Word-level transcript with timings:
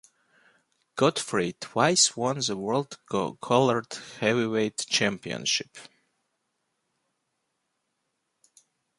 Godfrey 0.95 1.53
twice 1.59 2.17
won 2.17 2.39
the 2.39 2.57
World 2.57 2.97
Colored 3.39 3.93
Heavyweight 4.19 4.87
Championship. 4.89 5.77